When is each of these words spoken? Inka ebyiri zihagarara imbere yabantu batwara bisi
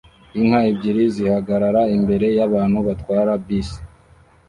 Inka 0.39 0.59
ebyiri 0.69 1.03
zihagarara 1.15 1.81
imbere 1.97 2.27
yabantu 2.39 2.79
batwara 2.87 3.31
bisi 3.45 3.79